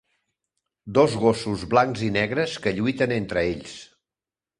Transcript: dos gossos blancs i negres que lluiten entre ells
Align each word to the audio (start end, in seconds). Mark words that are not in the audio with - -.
dos 0.97 1.17
gossos 1.25 1.65
blancs 1.73 2.03
i 2.07 2.09
negres 2.15 2.55
que 2.65 2.73
lluiten 2.79 3.13
entre 3.19 3.45
ells 3.51 3.77